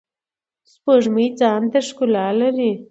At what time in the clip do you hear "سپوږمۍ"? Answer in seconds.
0.71-1.27